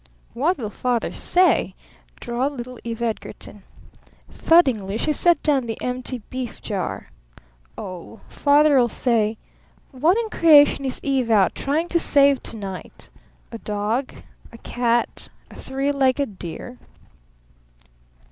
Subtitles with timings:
[0.33, 1.75] "What will Father say?"
[2.19, 3.61] drawled little Eve Edgarton.
[4.31, 7.11] Thuddingly she set down the empty beef jar.
[7.77, 9.37] "Oh, Father'll say:
[9.91, 13.09] What in creation is Eve out trying to save to night?
[13.51, 14.15] A dog?
[14.51, 15.29] A cat?
[15.51, 16.79] A three legged deer?"